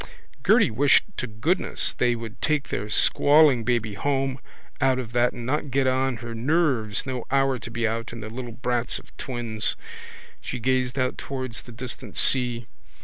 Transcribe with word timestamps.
Gerty 0.41 0.71
wished 0.71 1.03
to 1.17 1.27
goodness 1.27 1.93
they 1.93 2.15
would 2.15 2.41
take 2.41 2.69
their 2.69 2.89
squalling 2.89 3.63
baby 3.63 3.93
home 3.93 4.39
out 4.81 4.97
of 4.97 5.11
that 5.11 5.31
and 5.31 5.45
not 5.45 5.69
get 5.69 5.85
on 5.85 6.17
her 6.25 6.33
nerves, 6.33 7.05
no 7.05 7.23
hour 7.29 7.59
to 7.59 7.69
be 7.69 7.87
out, 7.87 8.11
and 8.11 8.23
the 8.23 8.29
little 8.31 8.51
brats 8.51 8.97
of 8.97 9.15
twins. 9.17 9.75
She 10.41 10.57
gazed 10.59 10.97
out 10.97 11.19
towards 11.19 11.61
the 11.61 11.71
distant 11.71 12.17
sea. 12.17 12.65